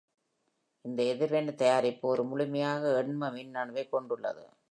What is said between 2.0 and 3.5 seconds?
ஒரு முழுமையான எண்ம